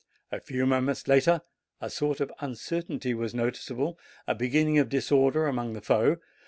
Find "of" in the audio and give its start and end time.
2.21-2.33, 4.79-4.89